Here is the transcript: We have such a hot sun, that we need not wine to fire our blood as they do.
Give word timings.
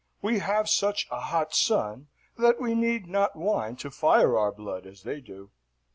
We 0.23 0.39
have 0.39 0.67
such 0.67 1.07
a 1.11 1.19
hot 1.19 1.53
sun, 1.53 2.07
that 2.35 2.59
we 2.59 2.73
need 2.73 3.05
not 3.05 3.35
wine 3.35 3.75
to 3.75 3.91
fire 3.91 4.35
our 4.35 4.51
blood 4.51 4.87
as 4.87 5.03
they 5.03 5.21
do. 5.21 5.51